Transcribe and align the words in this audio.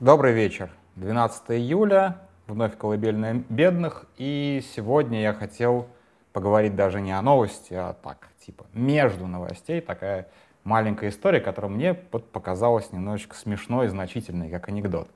Добрый 0.00 0.32
вечер. 0.32 0.70
12 0.96 1.50
июля, 1.50 2.16
вновь 2.46 2.74
колыбельная 2.74 3.44
бедных, 3.50 4.06
и 4.16 4.64
сегодня 4.74 5.20
я 5.20 5.34
хотел 5.34 5.88
поговорить 6.32 6.74
даже 6.74 7.02
не 7.02 7.12
о 7.12 7.20
новости, 7.20 7.74
а 7.74 7.92
так, 8.02 8.28
типа, 8.46 8.64
между 8.72 9.26
новостей, 9.26 9.82
такая 9.82 10.28
маленькая 10.64 11.10
история, 11.10 11.40
которая 11.40 11.70
мне 11.70 11.92
показалась 11.92 12.92
немножечко 12.92 13.36
смешной 13.36 13.88
и 13.88 13.88
значительной, 13.90 14.48
как 14.48 14.70
анекдот. 14.70 15.10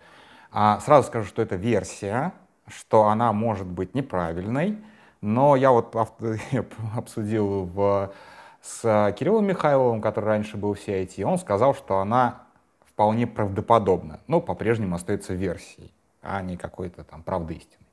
А 0.52 0.78
сразу 0.80 1.08
скажу, 1.08 1.28
что 1.28 1.40
это 1.40 1.56
версия, 1.56 2.34
что 2.68 3.04
она 3.04 3.32
может 3.32 3.66
быть 3.66 3.94
неправильной, 3.94 4.76
но 5.22 5.56
я 5.56 5.70
вот 5.70 5.96
обсудил 6.94 7.64
в, 7.64 8.12
с 8.60 9.14
Кириллом 9.18 9.46
Михайловым, 9.46 10.02
который 10.02 10.26
раньше 10.26 10.58
был 10.58 10.74
в 10.74 10.78
CIT, 10.78 11.24
он 11.24 11.38
сказал, 11.38 11.74
что 11.74 12.00
она 12.00 12.43
вполне 12.94 13.26
правдоподобно, 13.26 14.20
но 14.28 14.40
по-прежнему 14.40 14.94
остается 14.94 15.34
версией, 15.34 15.92
а 16.22 16.40
не 16.42 16.56
какой-то 16.56 17.02
там 17.02 17.24
правды 17.24 17.54
истины. 17.54 17.84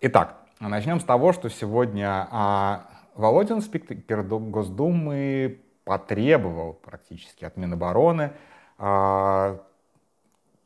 Итак, 0.00 0.38
начнем 0.58 1.00
с 1.00 1.04
того, 1.04 1.34
что 1.34 1.50
сегодня 1.50 2.26
а, 2.30 2.88
Володин, 3.14 3.60
спикер 3.60 4.22
Госдумы, 4.22 5.60
потребовал 5.84 6.72
практически 6.72 7.44
от 7.44 7.58
Минобороны 7.58 8.32
а, 8.78 9.60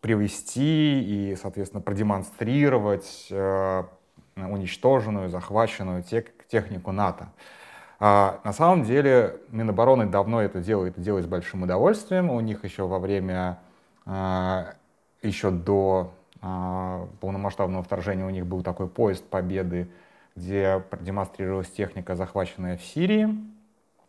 привести 0.01 1.02
и, 1.02 1.37
соответственно, 1.37 1.82
продемонстрировать 1.82 3.29
а, 3.32 3.88
уничтоженную, 4.37 5.29
захваченную 5.29 6.05
тех, 6.05 6.27
технику 6.46 6.93
НАТО. 6.93 7.32
А, 8.02 8.40
на 8.45 8.54
самом 8.54 8.84
деле 8.84 9.36
Минобороны 9.50 10.06
давно 10.06 10.40
это 10.40 10.60
делает, 10.60 10.96
и 10.96 11.02
делает 11.02 11.27
с 11.27 11.28
большим 11.28 11.64
удовольствием. 11.64 12.30
У 12.30 12.40
них 12.40 12.64
еще 12.64 12.86
во 12.86 12.98
время, 12.98 13.59
а, 14.06 14.73
еще 15.23 15.50
до 15.50 16.14
а, 16.40 17.06
полномасштабного 17.20 17.84
вторжения 17.84 18.24
у 18.24 18.30
них 18.30 18.46
был 18.46 18.62
такой 18.62 18.88
поезд 18.88 19.23
победы, 19.29 19.90
где 20.34 20.82
продемонстрировалась 20.88 21.70
техника, 21.70 22.16
захваченная 22.16 22.79
в 22.79 22.82
Сирии. 22.82 23.29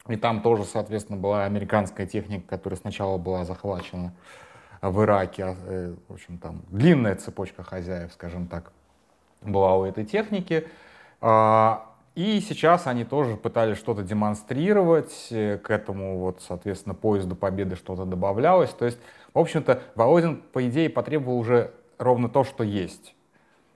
И 0.07 0.15
там 0.15 0.41
тоже, 0.41 0.63
соответственно, 0.63 1.19
была 1.19 1.43
американская 1.43 2.07
техника, 2.07 2.47
которая 2.47 2.79
сначала 2.79 3.17
была 3.17 3.43
захвачена 3.43 4.13
в 4.81 5.03
Ираке. 5.03 5.57
Э, 5.65 5.95
в 6.07 6.13
общем, 6.13 6.37
там 6.37 6.61
длинная 6.69 7.15
цепочка 7.15 7.61
хозяев, 7.61 8.13
скажем 8.13 8.47
так, 8.47 8.71
была 9.41 9.75
у 9.75 9.83
этой 9.83 10.05
техники. 10.05 10.65
И 12.15 12.41
сейчас 12.41 12.87
они 12.87 13.05
тоже 13.05 13.37
пытались 13.37 13.77
что-то 13.77 14.03
демонстрировать, 14.03 15.27
э, 15.31 15.57
к 15.57 15.69
этому 15.69 16.19
вот, 16.19 16.41
соответственно, 16.45 16.93
поезду 16.93 17.35
победы 17.35 17.75
что-то 17.75 18.03
добавлялось. 18.03 18.71
То 18.71 18.85
есть, 18.85 18.99
в 19.33 19.39
общем-то, 19.39 19.81
Володин, 19.95 20.41
по 20.51 20.67
идее, 20.67 20.89
потребовал 20.89 21.37
уже 21.37 21.71
ровно 21.97 22.27
то, 22.27 22.43
что 22.43 22.63
есть. 22.63 23.15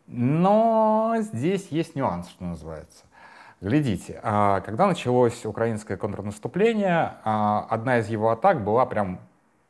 Но 0.07 1.15
здесь 1.19 1.69
есть 1.69 1.95
нюанс, 1.95 2.27
что 2.29 2.43
называется. 2.43 3.05
Глядите, 3.61 4.19
а, 4.21 4.59
когда 4.61 4.85
началось 4.85 5.45
украинское 5.45 5.95
контрнаступление, 5.95 7.13
а, 7.23 7.65
одна 7.69 7.99
из 7.99 8.09
его 8.09 8.31
атак 8.31 8.63
была 8.63 8.85
прям 8.85 9.19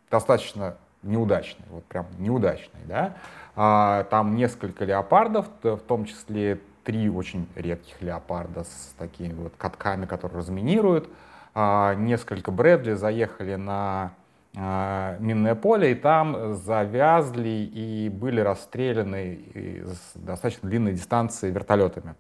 достаточно 0.10 0.76
неудачной, 1.04 1.66
вот 1.70 1.86
прям 1.86 2.08
неудачной, 2.18 2.82
да. 2.86 3.14
А, 3.56 4.04
там 4.06 4.36
несколько 4.36 4.86
леопардов, 4.86 5.46
в 5.62 5.78
том 5.78 6.06
числе 6.06 6.60
три 6.86 7.10
очень 7.10 7.48
редких 7.56 8.02
леопарда 8.02 8.64
с 8.64 8.96
такими 8.98 9.34
вот 9.34 9.54
катками, 9.58 10.06
которые 10.06 10.38
разминируют. 10.38 11.10
А, 11.54 11.96
несколько 11.96 12.52
Брэдли 12.52 12.94
заехали 12.94 13.56
на 13.56 14.14
а, 14.56 15.18
минное 15.20 15.56
поле, 15.56 15.92
и 15.92 15.96
там 15.96 16.54
завязли 16.54 17.50
и 17.50 18.10
были 18.10 18.40
расстреляны 18.40 19.40
с 19.86 20.12
достаточно 20.16 20.70
длинной 20.70 20.94
дистанции 20.94 21.52
вертолетами. 21.52 22.16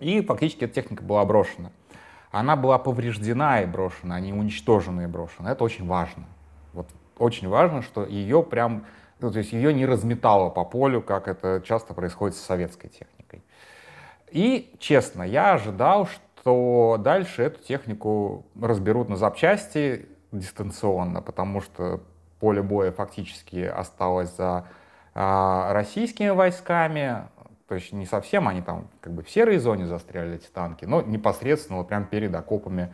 И 0.00 0.20
фактически 0.22 0.64
эта 0.64 0.74
техника 0.74 1.02
была 1.04 1.24
брошена. 1.24 1.70
Она 2.32 2.56
была 2.56 2.78
повреждена 2.78 3.62
и 3.62 3.66
брошена, 3.66 4.16
а 4.16 4.20
не 4.20 4.32
уничтожена 4.32 5.02
и 5.02 5.06
брошена. 5.06 5.52
Это 5.52 5.62
очень 5.62 5.86
важно. 5.86 6.24
Вот 6.72 6.88
очень 7.16 7.48
важно, 7.48 7.80
что 7.82 8.04
ее 8.04 8.42
прям, 8.42 8.86
ну, 9.20 9.30
то 9.30 9.38
есть 9.38 9.52
ее 9.52 9.72
не 9.72 9.86
разметало 9.86 10.50
по 10.50 10.64
полю, 10.64 11.00
как 11.00 11.28
это 11.28 11.62
часто 11.64 11.94
происходит 11.94 12.36
с 12.36 12.40
советской 12.40 12.88
техникой. 12.88 13.13
И, 14.34 14.74
честно, 14.80 15.22
я 15.22 15.52
ожидал, 15.52 16.08
что 16.08 16.96
дальше 16.98 17.44
эту 17.44 17.62
технику 17.62 18.44
разберут 18.60 19.08
на 19.08 19.14
запчасти 19.14 20.08
дистанционно, 20.32 21.22
потому 21.22 21.60
что 21.60 22.00
поле 22.40 22.60
боя 22.60 22.90
фактически 22.90 23.60
осталось 23.60 24.34
за 24.34 24.66
а, 25.14 25.72
российскими 25.72 26.30
войсками, 26.30 27.28
то 27.68 27.76
есть 27.76 27.92
не 27.92 28.06
совсем, 28.06 28.48
они 28.48 28.60
там 28.60 28.88
как 29.00 29.12
бы 29.12 29.22
в 29.22 29.30
серой 29.30 29.58
зоне 29.58 29.86
застряли 29.86 30.34
эти 30.34 30.48
танки, 30.48 30.84
но 30.84 31.00
непосредственно 31.00 31.78
вот 31.78 31.86
прямо 31.86 32.04
перед 32.04 32.34
окопами 32.34 32.92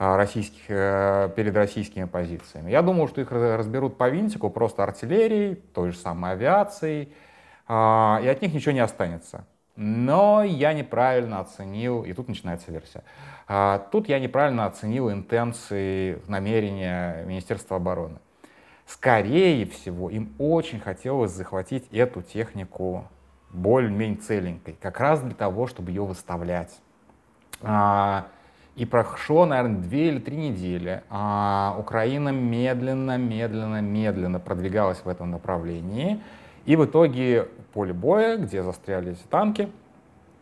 а, 0.00 0.16
российских, 0.16 0.62
э, 0.66 1.30
перед 1.36 1.54
российскими 1.54 2.06
позициями. 2.06 2.72
Я 2.72 2.82
думал, 2.82 3.06
что 3.06 3.20
их 3.20 3.30
разберут 3.30 3.96
по 3.96 4.08
винтику, 4.08 4.50
просто 4.50 4.82
артиллерией, 4.82 5.54
той 5.54 5.92
же 5.92 5.98
самой 5.98 6.32
авиацией, 6.32 7.12
а, 7.68 8.20
и 8.24 8.26
от 8.26 8.42
них 8.42 8.52
ничего 8.52 8.72
не 8.72 8.80
останется. 8.80 9.46
Но 9.76 10.42
я 10.42 10.72
неправильно 10.72 11.40
оценил, 11.40 12.02
и 12.04 12.12
тут 12.12 12.28
начинается 12.28 12.70
версия, 12.70 13.02
а, 13.46 13.78
тут 13.90 14.08
я 14.08 14.18
неправильно 14.18 14.66
оценил 14.66 15.10
интенции, 15.10 16.20
намерения 16.26 17.24
Министерства 17.24 17.76
обороны. 17.76 18.18
Скорее 18.86 19.66
всего, 19.66 20.10
им 20.10 20.34
очень 20.38 20.80
хотелось 20.80 21.30
захватить 21.30 21.86
эту 21.92 22.22
технику 22.22 23.08
более-менее 23.50 24.18
целенькой, 24.18 24.76
как 24.80 24.98
раз 25.00 25.20
для 25.20 25.34
того, 25.34 25.66
чтобы 25.66 25.90
ее 25.90 26.04
выставлять. 26.04 26.80
А, 27.62 28.26
и 28.76 28.86
прошло, 28.86 29.46
наверное, 29.46 29.80
две 29.80 30.08
или 30.08 30.18
три 30.18 30.36
недели. 30.36 31.02
А 31.10 31.76
Украина 31.78 32.30
медленно, 32.30 33.18
медленно, 33.18 33.80
медленно 33.80 34.40
продвигалась 34.40 35.02
в 35.04 35.08
этом 35.08 35.30
направлении. 35.30 36.20
И 36.66 36.76
в 36.76 36.84
итоге 36.84 37.48
поле 37.72 37.92
боя, 37.92 38.36
где 38.36 38.62
застряли 38.62 39.12
эти 39.12 39.22
танки, 39.22 39.70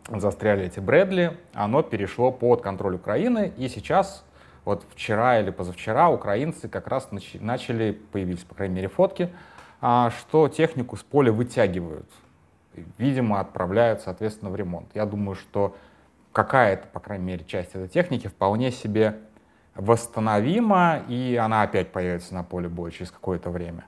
застряли 0.09 0.65
эти 0.65 0.79
Брэдли, 0.79 1.37
оно 1.53 1.83
перешло 1.83 2.31
под 2.31 2.61
контроль 2.61 2.95
Украины, 2.95 3.53
и 3.57 3.67
сейчас, 3.67 4.25
вот 4.65 4.83
вчера 4.89 5.39
или 5.39 5.51
позавчера, 5.51 6.09
украинцы 6.09 6.67
как 6.67 6.87
раз 6.87 7.09
начали, 7.11 7.91
появились, 8.11 8.43
по 8.43 8.55
крайней 8.55 8.75
мере, 8.75 8.87
фотки, 8.87 9.29
а, 9.81 10.11
что 10.11 10.47
технику 10.47 10.97
с 10.97 11.03
поля 11.03 11.31
вытягивают. 11.31 12.09
Видимо, 12.97 13.39
отправляют, 13.39 14.01
соответственно, 14.01 14.51
в 14.51 14.55
ремонт. 14.55 14.87
Я 14.93 15.05
думаю, 15.05 15.35
что 15.35 15.75
какая-то, 16.31 16.87
по 16.87 16.99
крайней 16.99 17.25
мере, 17.25 17.45
часть 17.45 17.75
этой 17.75 17.87
техники 17.87 18.27
вполне 18.27 18.71
себе 18.71 19.17
восстановима, 19.75 21.03
и 21.07 21.35
она 21.41 21.61
опять 21.61 21.91
появится 21.91 22.33
на 22.33 22.43
поле 22.43 22.67
боя 22.67 22.91
через 22.91 23.11
какое-то 23.11 23.49
время. 23.49 23.85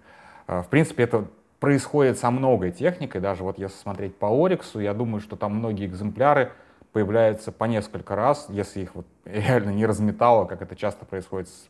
А, 0.48 0.62
в 0.62 0.68
принципе, 0.68 1.04
это 1.04 1.26
происходит 1.62 2.18
со 2.18 2.32
многой 2.32 2.72
техникой, 2.72 3.22
даже 3.22 3.44
вот 3.44 3.60
если 3.60 3.78
смотреть 3.78 4.18
по 4.18 4.28
Ориксу, 4.28 4.80
я 4.80 4.96
думаю, 4.96 5.22
что 5.22 5.36
там 5.36 5.56
многие 5.56 5.86
экземпляры 5.86 6.52
появляются 6.92 7.52
по 7.52 7.66
несколько 7.66 8.16
раз, 8.16 8.48
если 8.50 8.82
их 8.82 8.96
вот 8.96 9.06
реально 9.26 9.70
не 9.70 9.86
разметало, 9.86 10.46
как 10.46 10.64
это 10.64 10.76
часто 10.76 11.06
происходит 11.06 11.48
с 11.48 11.70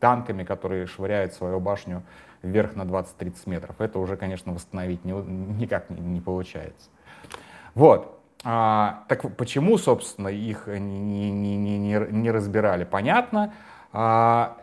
танками, 0.00 0.42
которые 0.42 0.86
швыряют 0.86 1.32
свою 1.34 1.60
башню 1.60 2.02
вверх 2.42 2.74
на 2.74 2.82
20-30 2.82 3.34
метров. 3.46 3.80
Это 3.80 4.00
уже, 4.00 4.16
конечно, 4.16 4.52
восстановить 4.52 5.04
не, 5.04 5.12
никак 5.12 5.88
не, 5.88 6.00
не 6.00 6.20
получается. 6.20 6.90
Вот. 7.76 8.18
А, 8.42 9.04
так 9.08 9.36
почему, 9.36 9.78
собственно, 9.78 10.26
их 10.26 10.66
не, 10.66 11.30
не, 11.30 11.56
не, 11.56 11.78
не, 11.78 12.30
разбирали? 12.32 12.82
Понятно. 12.82 13.54
А, 13.92 14.56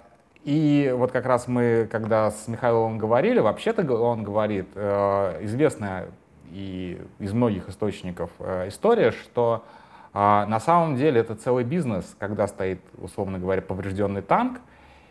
и 0.43 0.93
вот 0.95 1.11
как 1.11 1.25
раз 1.25 1.47
мы, 1.47 1.87
когда 1.91 2.31
с 2.31 2.47
Михаиловым 2.47 2.97
говорили, 2.97 3.39
вообще-то 3.39 3.81
он 3.93 4.23
говорит, 4.23 4.67
э, 4.75 5.39
известная 5.43 6.09
и 6.51 7.01
из 7.19 7.33
многих 7.33 7.69
источников 7.69 8.31
э, 8.39 8.69
история, 8.69 9.11
что 9.11 9.65
э, 10.13 10.17
на 10.17 10.59
самом 10.59 10.95
деле 10.95 11.21
это 11.21 11.35
целый 11.35 11.63
бизнес, 11.63 12.15
когда 12.17 12.47
стоит, 12.47 12.81
условно 12.97 13.37
говоря, 13.37 13.61
поврежденный 13.61 14.21
танк, 14.21 14.59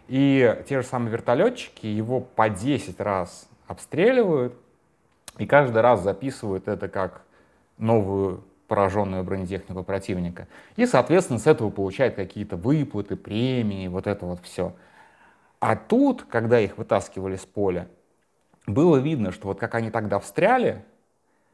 и 0.09 0.63
те 0.67 0.81
же 0.81 0.87
самые 0.87 1.13
вертолетчики 1.13 1.87
его 1.87 2.21
по 2.21 2.49
10 2.49 2.99
раз 3.01 3.49
обстреливают, 3.67 4.55
и 5.37 5.47
каждый 5.47 5.83
раз 5.83 6.03
записывают 6.03 6.67
это 6.69 6.89
как 6.89 7.23
новую 7.77 8.43
пораженную 8.67 9.25
бронетехнику 9.25 9.83
противника. 9.83 10.49
И, 10.77 10.87
соответственно, 10.87 11.39
с 11.39 11.47
этого 11.47 11.71
получают 11.71 12.15
какие-то 12.15 12.57
выплаты, 12.57 13.17
премии, 13.17 13.89
вот 13.89 14.07
это 14.07 14.27
вот 14.27 14.41
все. 14.43 14.75
А 15.61 15.77
тут, 15.77 16.25
когда 16.25 16.61
их 16.61 16.79
вытаскивали 16.79 17.37
с 17.37 17.45
поля, 17.45 17.89
было 18.67 18.97
видно, 18.99 19.33
что 19.33 19.49
вот 19.49 19.59
как 19.59 19.75
они 19.75 19.91
тогда 19.91 20.19
встряли, 20.21 20.85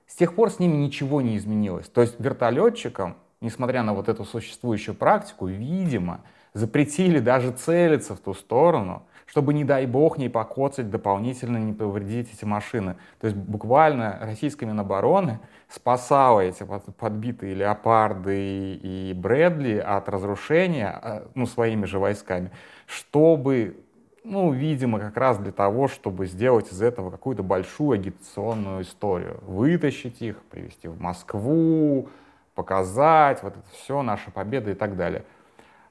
с 0.07 0.17
тех 0.17 0.35
пор 0.35 0.51
с 0.51 0.59
ними 0.59 0.77
ничего 0.77 1.23
не 1.23 1.37
изменилось. 1.37 1.89
То 1.89 2.03
есть 2.03 2.19
вертолетчикам, 2.19 3.17
несмотря 3.41 3.83
на 3.83 3.95
вот 3.95 4.09
эту 4.09 4.25
существующую 4.25 4.95
практику, 4.95 5.47
видимо, 5.47 6.21
запретили 6.53 7.19
даже 7.19 7.53
целиться 7.53 8.15
в 8.15 8.21
ту 8.21 8.35
сторону, 8.35 9.05
чтобы, 9.27 9.55
не 9.55 9.65
дай 9.65 9.87
бог, 9.87 10.19
не 10.19 10.29
покоцать 10.29 10.91
дополнительно, 10.91 11.57
не 11.57 11.73
повредить 11.73 12.33
эти 12.33 12.45
машины. 12.45 12.97
То 13.21 13.27
есть 13.27 13.37
буквально 13.37 14.19
российская 14.21 14.67
Минобороны 14.67 15.41
спасала 15.69 16.41
эти 16.41 16.65
подбитые 16.99 17.55
леопарды 17.55 18.77
и, 18.77 19.13
Брэдли 19.17 19.79
от 19.79 20.09
разрушения 20.09 20.89
а, 20.89 21.29
ну, 21.35 21.47
своими 21.47 21.87
же 21.87 21.99
войсками, 21.99 22.51
чтобы 22.87 23.83
ну, 24.25 24.53
видимо, 24.53 24.99
как 24.99 25.17
раз 25.19 25.39
для 25.39 25.53
того, 25.53 25.87
чтобы 25.87 26.27
сделать 26.27 26.73
из 26.73 26.81
этого 26.81 27.11
какую-то 27.11 27.43
большую 27.43 27.93
агитационную 27.93 28.83
историю. 28.83 29.39
Вытащить 29.43 30.23
их, 30.23 30.43
привести 30.45 30.89
в 30.89 30.99
Москву, 30.99 32.09
показать, 32.55 33.43
вот 33.43 33.57
это 33.57 33.67
все, 33.73 34.03
наша 34.03 34.31
победа 34.31 34.71
и 34.71 34.75
так 34.75 34.97
далее. 34.97 35.25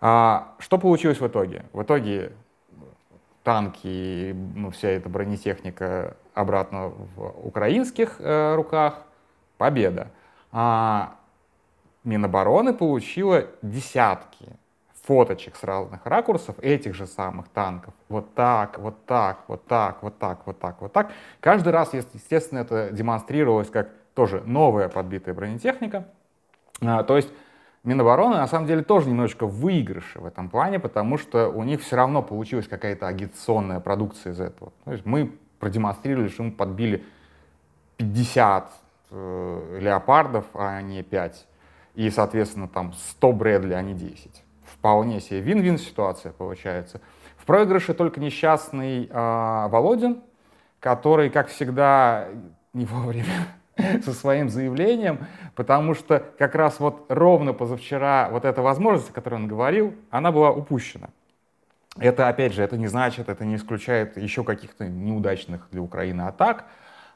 А, 0.01 0.55
что 0.57 0.79
получилось 0.79 1.21
в 1.21 1.27
итоге? 1.27 1.65
В 1.73 1.83
итоге 1.83 2.33
танки, 3.43 4.35
ну, 4.55 4.71
вся 4.71 4.89
эта 4.89 5.09
бронетехника 5.09 6.17
обратно 6.33 6.89
в 6.89 7.45
украинских 7.45 8.15
э, 8.19 8.55
руках, 8.55 9.03
победа. 9.57 10.07
А 10.51 11.15
Минобороны 12.03 12.73
получила 12.73 13.45
десятки 13.61 14.49
фоточек 15.03 15.55
с 15.55 15.63
разных 15.63 16.05
ракурсов 16.05 16.55
этих 16.59 16.95
же 16.95 17.07
самых 17.07 17.49
танков. 17.49 17.93
Вот 18.09 18.33
так, 18.33 18.79
вот 18.79 19.05
так, 19.05 19.43
вот 19.47 19.65
так, 19.67 20.01
вот 20.01 20.17
так, 20.17 20.45
вот 20.45 20.59
так, 20.59 20.81
вот 20.81 20.93
так. 20.93 21.11
Каждый 21.39 21.69
раз, 21.69 21.93
естественно, 21.93 22.59
это 22.59 22.89
демонстрировалось 22.91 23.69
как 23.69 23.89
тоже 24.13 24.41
новая 24.45 24.89
подбитая 24.89 25.35
бронетехника. 25.35 26.07
А, 26.81 27.03
то 27.03 27.17
есть 27.17 27.29
Минобороны 27.83 28.37
на 28.37 28.47
самом 28.47 28.65
деле 28.65 28.81
тоже 28.81 29.09
немножечко 29.09 29.45
выигрыши 29.45 30.19
в 30.19 30.25
этом 30.25 30.49
плане, 30.49 30.79
потому 30.79 31.17
что 31.17 31.49
у 31.49 31.63
них 31.63 31.81
все 31.81 31.97
равно 31.97 32.23
получилась 32.23 32.67
какая-то 32.67 33.07
агитационная 33.07 33.81
продукция 33.81 34.31
из 34.31 34.39
этого. 34.39 34.71
То 34.85 34.93
есть 34.93 35.05
мы 35.05 35.37
продемонстрировали, 35.59 36.29
что 36.29 36.43
мы 36.43 36.51
подбили 36.51 37.03
50 37.97 38.71
э, 39.11 39.79
леопардов, 39.81 40.45
а 40.53 40.81
не 40.81 41.03
5. 41.03 41.45
И, 41.95 42.09
соответственно, 42.09 42.69
там 42.69 42.93
100 42.93 43.31
Брэдли, 43.33 43.73
а 43.73 43.81
не 43.81 43.93
10. 43.93 44.42
Вполне 44.83 45.21
себе 45.21 45.39
вин-вин 45.39 45.77
ситуация 45.77 46.33
получается. 46.33 46.99
В 47.37 47.45
проигрыше 47.45 47.93
только 47.93 48.19
несчастный 48.19 49.07
э, 49.09 49.67
Володин, 49.69 50.21
который, 50.81 51.29
как 51.29 51.47
всегда, 51.47 52.27
не 52.73 52.83
вовремя 52.83 53.47
со 54.03 54.11
своим 54.11 54.49
заявлением, 54.49 55.19
потому 55.55 55.93
что 55.93 56.21
как 56.37 56.53
раз 56.55 56.81
вот 56.81 57.05
ровно 57.07 57.53
позавчера 57.53 58.27
вот 58.29 58.43
эта 58.43 58.61
возможность, 58.61 59.09
о 59.11 59.13
которой 59.13 59.35
он 59.35 59.47
говорил, 59.47 59.95
она 60.09 60.33
была 60.33 60.51
упущена. 60.51 61.07
Это, 61.97 62.27
опять 62.27 62.51
же, 62.51 62.61
это 62.61 62.75
не 62.75 62.87
значит, 62.87 63.29
это 63.29 63.45
не 63.45 63.55
исключает 63.55 64.17
еще 64.17 64.43
каких-то 64.43 64.89
неудачных 64.89 65.69
для 65.71 65.81
Украины 65.81 66.23
атак. 66.23 66.65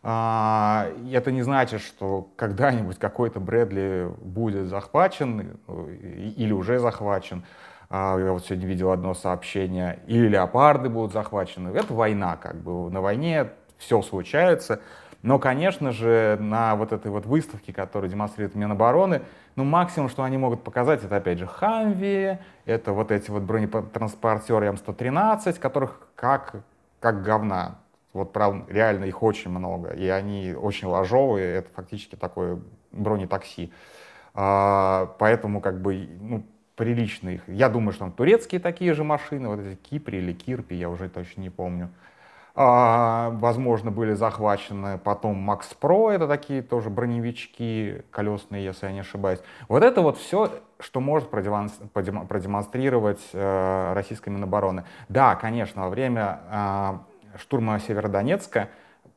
А, 0.10 0.88
это 1.12 1.34
не 1.34 1.42
значит, 1.42 1.82
что 1.82 2.30
когда-нибудь 2.38 2.98
какой-то 2.98 3.42
Брэдли 3.42 4.10
будет 4.22 4.68
захвачен 4.68 5.60
или 5.68 6.54
уже 6.54 6.80
захвачен. 6.80 7.44
А, 7.90 8.18
я 8.18 8.32
вот 8.32 8.46
сегодня 8.46 8.68
видел 8.68 8.92
одно 8.92 9.14
сообщение, 9.14 10.00
или 10.08 10.30
леопарды 10.30 10.88
будут 10.88 11.12
захвачены. 11.12 11.76
Это 11.76 11.94
война, 11.94 12.38
как 12.38 12.56
бы. 12.56 12.90
На 12.90 13.02
войне 13.02 13.50
все 13.78 14.02
случается. 14.02 14.80
Но, 15.24 15.40
конечно 15.40 15.92
же, 15.92 16.38
на 16.40 16.78
вот 16.78 16.94
этой 16.94 17.12
вот 17.12 17.26
выставке, 17.26 17.74
которую 17.74 18.10
демонстрирует 18.10 18.56
Минобороны, 18.56 19.24
ну, 19.58 19.66
максимум, 19.66 20.08
что 20.08 20.24
они 20.24 20.38
могут 20.38 20.64
показать, 20.64 21.04
это, 21.04 21.18
опять 21.18 21.38
же, 21.38 21.48
Хамви, 21.48 22.38
это 22.64 22.94
вот 22.94 23.12
эти 23.12 23.30
вот 23.30 23.44
бронетранспортеры 23.44 24.68
М113, 24.68 25.60
которых 25.60 26.08
как, 26.16 26.62
как 27.02 27.24
говна. 27.24 27.80
Вот, 28.18 28.34
правда, 28.34 28.66
реально 28.68 29.06
их 29.06 29.22
очень 29.22 29.52
много, 29.52 29.90
и 29.92 30.08
они 30.08 30.54
очень 30.54 30.88
ложовые, 30.88 31.58
это 31.58 31.70
фактически 31.76 32.16
такое 32.16 32.60
бронетакси. 32.92 33.72
А, 34.34 35.14
поэтому, 35.20 35.62
как 35.62 35.82
бы, 35.82 36.10
ну, 36.20 36.44
прилично 36.76 37.30
их. 37.30 37.42
Я 37.48 37.70
думаю, 37.70 37.92
что 37.92 38.02
там 38.02 38.12
турецкие 38.12 38.60
такие 38.60 38.94
же 38.94 39.04
машины, 39.04 39.50
вот 39.50 39.60
эти 39.60 39.76
Кипри 39.76 40.18
или 40.18 40.34
Кирпи, 40.34 40.76
я 40.76 40.90
уже 40.90 41.10
точно 41.10 41.42
не 41.42 41.50
помню. 41.50 41.90
А, 42.60 43.30
возможно, 43.34 43.92
были 43.92 44.14
захвачены 44.14 44.98
потом 44.98 45.36
Макс 45.36 45.76
Про, 45.76 46.10
это 46.10 46.28
такие 46.28 46.64
тоже 46.64 46.90
броневички 46.90 48.04
колесные, 48.10 48.66
если 48.66 48.88
я 48.88 48.92
не 48.94 49.02
ошибаюсь. 49.02 49.42
Вот 49.68 49.84
это 49.84 50.02
вот 50.02 50.18
все, 50.18 50.50
что 50.80 51.00
может 51.00 51.30
продемонстрировать 51.30 53.22
э, 53.34 53.94
российская 53.94 54.32
Минобороны. 54.32 54.86
Да, 55.08 55.36
конечно, 55.36 55.84
во 55.84 55.90
время 55.90 56.40
а, 56.50 57.04
штурма 57.40 57.80
Северодонецка 57.80 58.70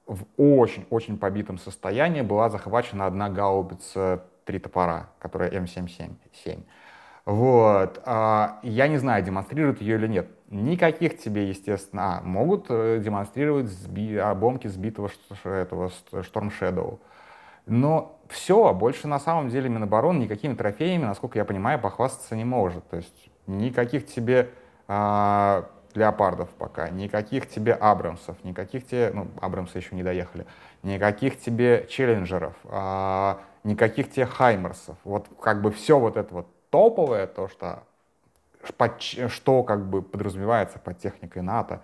в 0.07 0.25
очень-очень 0.37 1.19
побитом 1.19 1.59
состоянии 1.59 2.23
была 2.23 2.49
захвачена 2.49 3.07
одна 3.07 3.29
гаубица 3.29 4.25
«Три 4.45 4.59
топора», 4.59 5.11
которая 5.19 5.51
М777. 5.51 6.65
Вот. 7.27 8.03
А, 8.05 8.59
я 8.63 8.89
не 8.89 8.97
знаю, 8.97 9.23
демонстрируют 9.23 9.81
ее 9.81 9.97
или 9.97 10.09
нет. 10.09 10.29
Никаких 10.49 11.19
тебе, 11.19 11.49
естественно, 11.49 12.19
а, 12.19 12.21
могут 12.23 12.67
э, 12.71 13.01
демонстрировать 13.05 13.69
сби, 13.69 14.17
обломки 14.17 14.67
сбитого 14.67 15.11
этого 15.45 15.93
Storm 16.11 16.51
Shadow. 16.51 16.99
Но 17.67 18.19
все, 18.29 18.75
больше 18.75 19.07
на 19.07 19.21
самом 19.21 19.49
деле 19.49 19.69
Минобороны 19.69 20.25
никакими 20.25 20.55
трофеями, 20.55 21.05
насколько 21.05 21.39
я 21.39 21.45
понимаю, 21.45 21.79
похвастаться 21.79 22.35
не 22.35 22.45
может. 22.45 22.89
То 22.89 22.97
есть 22.97 23.31
никаких 23.47 24.07
тебе 24.07 24.51
а, 24.89 25.71
леопардов 25.97 26.49
пока, 26.51 26.89
никаких 26.91 27.49
тебе 27.49 27.73
Абрамсов, 27.73 28.37
никаких 28.45 28.87
тебе, 28.87 29.11
ну, 29.13 29.29
Абрамсы 29.41 29.79
еще 29.79 29.95
не 29.95 30.03
доехали, 30.03 30.47
никаких 30.83 31.39
тебе 31.41 31.87
челленджеров, 31.89 32.55
а, 32.65 33.41
никаких 33.65 34.11
тебе 34.11 34.27
Хаймерсов. 34.27 34.97
Вот 35.05 35.27
как 35.41 35.63
бы 35.63 35.71
все 35.71 35.99
вот 35.99 36.17
это 36.17 36.33
вот 36.35 36.47
топовое, 36.71 37.27
то, 37.27 37.49
что, 37.49 37.83
под, 38.77 39.01
что 39.03 39.63
как 39.63 39.87
бы 39.89 40.03
подразумевается 40.03 40.79
под 40.79 40.99
техникой 40.99 41.43
НАТО. 41.43 41.83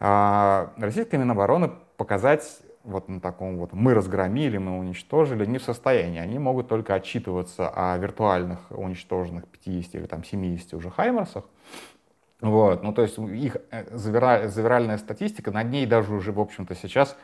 А, 0.00 0.72
российская 0.78 1.18
Минобороны 1.18 1.70
показать 1.96 2.62
вот 2.84 3.08
на 3.08 3.20
таком 3.20 3.58
вот 3.58 3.72
мы 3.72 3.94
разгромили, 3.94 4.58
мы 4.58 4.78
уничтожили, 4.78 5.46
не 5.46 5.58
в 5.58 5.62
состоянии. 5.62 6.18
Они 6.18 6.38
могут 6.38 6.68
только 6.68 6.94
отчитываться 6.94 7.68
о 7.68 7.96
виртуальных 7.98 8.58
уничтоженных 8.70 9.46
50 9.46 9.94
или 9.94 10.06
там 10.06 10.24
70 10.24 10.74
уже 10.74 10.90
Хаймерсах. 10.90 11.44
Вот, 12.42 12.82
ну 12.82 12.92
то 12.92 13.02
есть 13.02 13.16
их 13.18 13.56
э, 13.70 13.96
завиральная 13.96 14.98
статистика, 14.98 15.50
над 15.52 15.70
ней 15.70 15.86
даже 15.86 16.12
уже, 16.12 16.32
в 16.32 16.40
общем-то, 16.40 16.74
сейчас, 16.74 17.16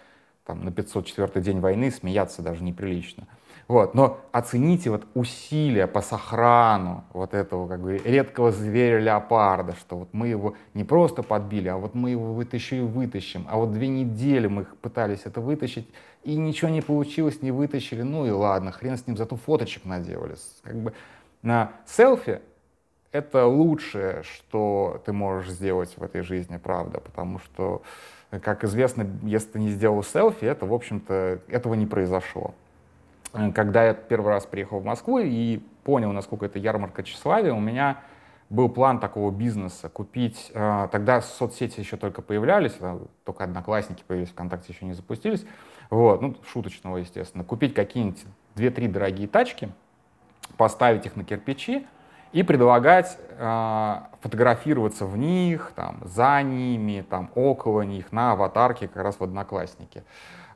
там, 0.46 0.64
на 0.64 0.70
504 0.70 1.44
день 1.44 1.60
войны 1.60 1.90
смеяться 1.90 2.40
даже 2.40 2.62
неприлично. 2.62 3.26
Вот. 3.68 3.94
Но 3.94 4.18
оцените 4.32 4.90
вот 4.90 5.06
усилия 5.12 5.86
по 5.86 6.00
сохрану 6.00 7.04
вот 7.12 7.34
этого 7.34 7.68
как 7.68 7.80
бы 7.80 7.98
редкого 7.98 8.50
зверя 8.50 8.98
леопарда, 8.98 9.74
что 9.74 9.98
вот 9.98 10.08
мы 10.12 10.28
его 10.28 10.54
не 10.72 10.84
просто 10.84 11.22
подбили, 11.22 11.68
а 11.68 11.76
вот 11.76 11.94
мы 11.94 12.10
его 12.10 12.32
вытащим 12.32 12.78
и 12.78 12.88
вытащим. 12.88 13.46
А 13.50 13.58
вот 13.58 13.72
две 13.72 13.88
недели 13.88 14.46
мы 14.46 14.64
пытались 14.64 15.22
это 15.24 15.42
вытащить, 15.42 15.86
и 16.24 16.34
ничего 16.34 16.70
не 16.70 16.80
получилось, 16.80 17.42
не 17.42 17.50
вытащили. 17.50 18.00
Ну 18.00 18.26
и 18.26 18.30
ладно, 18.30 18.72
хрен 18.72 18.96
с 18.96 19.06
ним, 19.06 19.18
зато 19.18 19.36
фоточек 19.36 19.84
наделали. 19.84 20.36
Как 20.62 20.76
бы 20.76 20.94
на 21.42 21.72
селфи 21.86 22.40
это 23.12 23.46
лучшее, 23.46 24.22
что 24.22 25.02
ты 25.04 25.12
можешь 25.12 25.50
сделать 25.50 25.96
в 25.96 26.02
этой 26.02 26.22
жизни, 26.22 26.58
правда, 26.58 27.00
потому 27.00 27.38
что, 27.38 27.82
как 28.30 28.64
известно, 28.64 29.06
если 29.22 29.48
ты 29.52 29.60
не 29.60 29.70
сделал 29.70 30.02
селфи, 30.02 30.44
это, 30.44 30.66
в 30.66 30.74
общем-то, 30.74 31.40
этого 31.48 31.74
не 31.74 31.86
произошло. 31.86 32.54
Э, 33.32 33.50
когда 33.52 33.84
я 33.84 33.94
первый 33.94 34.28
раз 34.28 34.46
приехал 34.46 34.80
в 34.80 34.84
Москву 34.84 35.18
и 35.18 35.58
понял, 35.84 36.12
насколько 36.12 36.46
это 36.46 36.58
ярмарка 36.58 37.02
тщеславия, 37.02 37.52
у 37.52 37.60
меня 37.60 38.02
был 38.50 38.68
план 38.68 38.98
такого 39.00 39.30
бизнеса, 39.30 39.88
купить, 39.88 40.50
э, 40.54 40.88
тогда 40.92 41.20
соцсети 41.20 41.80
еще 41.80 41.96
только 41.96 42.22
появлялись, 42.22 42.74
только 43.24 43.44
одноклассники 43.44 44.04
появились, 44.06 44.30
ВКонтакте 44.30 44.72
еще 44.72 44.84
не 44.84 44.92
запустились, 44.92 45.46
вот, 45.90 46.20
ну, 46.20 46.36
шуточного, 46.50 46.98
естественно, 46.98 47.44
купить 47.44 47.74
какие-нибудь 47.74 48.24
2-3 48.56 48.88
дорогие 48.88 49.28
тачки, 49.28 49.70
поставить 50.56 51.06
их 51.06 51.16
на 51.16 51.24
кирпичи 51.24 51.86
и 52.32 52.42
предлагать 52.42 53.18
э, 53.38 53.96
фотографироваться 54.20 55.06
в 55.06 55.16
них, 55.16 55.72
там, 55.74 55.98
за 56.04 56.42
ними, 56.42 57.04
там, 57.08 57.30
около 57.34 57.82
них, 57.82 58.12
на 58.12 58.32
аватарке 58.32 58.88
как 58.88 59.02
раз 59.02 59.16
в 59.18 59.24
Одноклассники. 59.24 60.04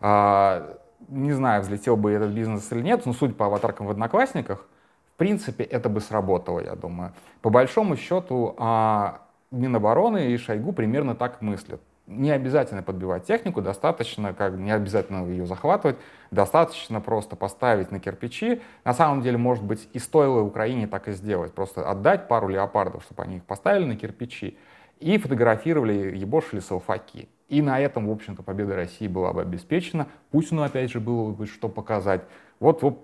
Э, 0.01 0.75
не 1.09 1.33
знаю, 1.33 1.63
взлетел 1.63 1.97
бы 1.97 2.13
этот 2.13 2.31
бизнес 2.31 2.71
или 2.73 2.83
нет, 2.83 3.05
но 3.07 3.13
судя 3.13 3.35
по 3.35 3.47
аватаркам 3.47 3.87
в 3.87 3.91
Одноклассниках, 3.91 4.67
в 5.15 5.19
принципе, 5.19 5.65
это 5.65 5.89
бы 5.89 6.01
сработало, 6.01 6.61
я 6.61 6.75
думаю. 6.75 7.13
По 7.43 7.51
большому 7.51 7.97
счету, 7.97 8.55
а, 8.59 9.21
Минобороны 9.51 10.33
и 10.33 10.37
Шойгу 10.39 10.73
примерно 10.73 11.15
так 11.15 11.43
мыслят. 11.43 11.81
Не 12.07 12.31
обязательно 12.31 12.83
подбивать 12.83 13.25
технику, 13.25 13.63
достаточно, 13.63 14.35
как 14.35 14.55
не 14.55 14.73
обязательно 14.73 15.27
ее 15.27 15.47
захватывать, 15.47 15.97
достаточно 16.31 17.01
просто 17.01 17.37
поставить 17.37 17.91
на 17.91 18.01
кирпичи. 18.01 18.61
На 18.85 18.93
самом 18.93 19.23
деле, 19.23 19.39
может 19.39 19.65
быть, 19.65 19.89
и 19.93 19.99
стоило 19.99 20.41
Украине 20.41 20.87
так 20.87 21.09
и 21.09 21.13
сделать, 21.13 21.53
просто 21.53 21.89
отдать 21.89 22.29
пару 22.29 22.49
леопардов, 22.49 23.05
чтобы 23.05 23.23
они 23.23 23.37
их 23.37 23.45
поставили 23.45 23.85
на 23.85 23.97
кирпичи 23.97 24.59
и 25.01 25.19
фотографировали, 25.19 26.17
ебошили 26.17 26.61
салфаки. 26.61 27.29
И 27.49 27.61
на 27.61 27.79
этом, 27.79 28.09
в 28.09 28.11
общем-то, 28.11 28.43
победа 28.43 28.77
России 28.77 29.07
была 29.07 29.33
бы 29.33 29.43
обеспечена. 29.43 30.09
Путину, 30.31 30.63
опять 30.63 30.91
же, 30.91 31.01
было 31.01 31.31
бы 31.33 31.47
что 31.47 31.69
показать. 31.69 32.23
Вот, 32.61 32.83
вот, 32.83 32.99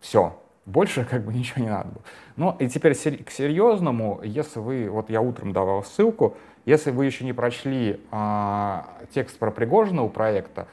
все. 0.00 0.38
Больше 0.68 1.04
как 1.04 1.24
бы 1.24 1.32
ничего 1.34 1.62
не 1.62 1.70
надо 1.70 1.88
было. 1.88 2.02
Ну 2.36 2.56
и 2.58 2.68
теперь 2.68 2.94
к 2.94 3.30
серьезному, 3.30 4.20
если 4.22 4.60
вы, 4.60 4.88
вот 4.90 5.10
я 5.10 5.20
утром 5.20 5.52
давал 5.52 5.82
ссылку, 5.82 6.36
если 6.66 6.90
вы 6.90 7.06
еще 7.06 7.24
не 7.24 7.32
прочли 7.32 8.00
а, 8.10 8.86
текст 9.14 9.38
про 9.38 9.50
Пригожина 9.50 10.02
у 10.02 10.10
проекта, 10.10 10.68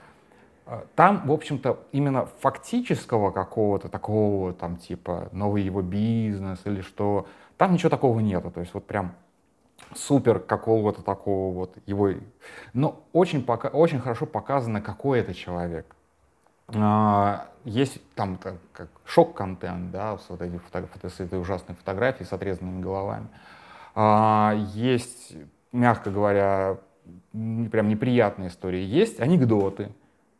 а, 0.65 0.85
там, 0.95 1.25
в 1.25 1.31
общем-то, 1.31 1.79
именно 1.93 2.25
фактического 2.41 3.31
какого-то 3.31 3.87
такого, 3.87 4.53
там, 4.53 4.75
типа, 4.75 5.29
новый 5.31 5.63
его 5.63 5.81
бизнес 5.81 6.59
или 6.65 6.81
что, 6.81 7.27
там 7.57 7.73
ничего 7.73 7.89
такого 7.89 8.19
нету. 8.19 8.51
То 8.51 8.59
есть 8.59 8.73
вот 8.73 8.85
прям 8.85 9.13
супер 9.93 10.39
какого-то 10.39 11.01
такого 11.03 11.53
вот 11.53 11.77
его... 11.85 12.09
Но 12.73 13.01
очень, 13.13 13.43
пока, 13.43 13.69
очень 13.69 13.99
хорошо 13.99 14.25
показано, 14.25 14.81
какой 14.81 15.19
это 15.19 15.33
человек. 15.33 15.95
А, 16.67 17.47
есть 17.65 17.99
там 18.13 18.37
как 18.37 18.89
шок-контент, 19.05 19.91
да, 19.91 20.17
вот 20.29 20.41
эти 20.41 20.57
фото, 20.57 21.09
с 21.09 21.19
этой 21.19 21.39
ужасной 21.39 21.75
фотографией 21.75 22.25
с 22.25 22.31
отрезанными 22.31 22.81
головами. 22.81 23.27
А, 23.95 24.53
есть, 24.73 25.35
мягко 25.71 26.11
говоря, 26.11 26.77
прям 27.33 27.89
неприятные 27.89 28.49
истории. 28.49 28.81
Есть 28.81 29.19
анекдоты. 29.19 29.89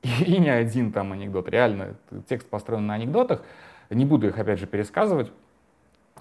И, 0.03 0.23
и 0.35 0.37
не 0.37 0.49
один 0.49 0.91
там 0.91 1.13
анекдот. 1.13 1.49
Реально, 1.49 1.95
текст 2.29 2.47
построен 2.47 2.85
на 2.85 2.93
анекдотах. 2.93 3.41
Не 3.89 4.05
буду 4.05 4.27
их, 4.27 4.37
опять 4.37 4.59
же, 4.59 4.67
пересказывать. 4.67 5.31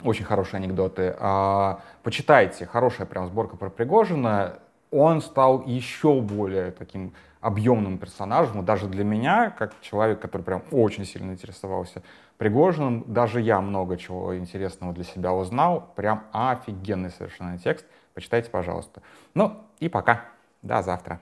Очень 0.03 0.25
хорошие 0.25 0.59
анекдоты. 0.59 1.15
А, 1.19 1.81
почитайте, 2.03 2.67
хорошая 2.67 3.07
прям 3.07 3.27
сборка 3.27 3.57
про 3.57 3.69
Пригожина. 3.69 4.59
Он 4.91 5.21
стал 5.21 5.65
еще 5.67 6.21
более 6.21 6.71
таким 6.71 7.13
объемным 7.45 7.99
персонажем. 7.99 8.65
даже 8.65 8.89
для 8.89 9.05
меня, 9.05 9.51
как 9.51 9.79
человек, 9.83 10.21
который 10.21 10.43
прям 10.43 10.63
очень 10.71 11.05
сильно 11.05 11.33
интересовался 11.33 12.03
Пригожиным, 12.39 13.05
даже 13.07 13.41
я 13.41 13.61
много 13.61 13.97
чего 13.97 14.37
интересного 14.37 14.93
для 14.93 15.05
себя 15.05 15.33
узнал. 15.33 15.93
Прям 15.95 16.25
офигенный 16.33 17.11
совершенно 17.11 17.59
текст. 17.59 17.87
Почитайте, 18.13 18.51
пожалуйста. 18.51 19.03
Ну 19.35 19.63
и 19.79 19.89
пока. 19.89 20.25
До 20.63 20.83
завтра. 20.83 21.21